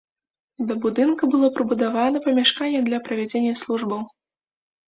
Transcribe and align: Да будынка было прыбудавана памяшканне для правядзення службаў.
Да 0.69 0.77
будынка 0.85 1.23
было 1.35 1.47
прыбудавана 1.59 2.21
памяшканне 2.25 2.81
для 2.89 3.01
правядзення 3.09 3.53
службаў. 3.63 4.01